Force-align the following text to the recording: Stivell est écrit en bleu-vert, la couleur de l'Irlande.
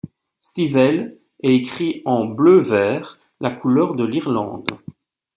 Stivell 0.39 1.19
est 1.43 1.53
écrit 1.53 2.01
en 2.05 2.25
bleu-vert, 2.25 3.19
la 3.39 3.51
couleur 3.51 3.93
de 3.93 4.03
l'Irlande. 4.03 4.65